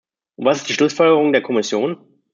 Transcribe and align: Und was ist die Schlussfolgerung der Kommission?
Und 0.35 0.47
was 0.47 0.57
ist 0.57 0.69
die 0.69 0.73
Schlussfolgerung 0.73 1.31
der 1.31 1.43
Kommission? 1.43 1.97